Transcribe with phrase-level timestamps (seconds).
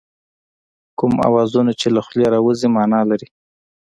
[0.97, 3.27] کوم اوازونه چې له خولې راوځي مانا لري